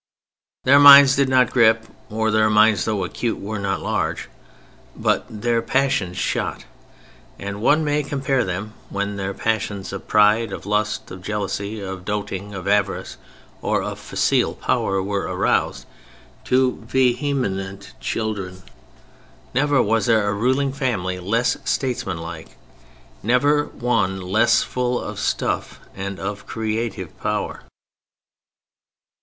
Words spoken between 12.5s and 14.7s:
of avarice or of facile